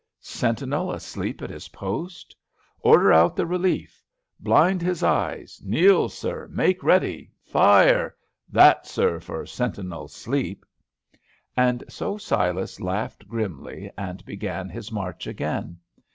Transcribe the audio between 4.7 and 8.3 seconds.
his eyes. Kneel, sir. Make ready. Fire.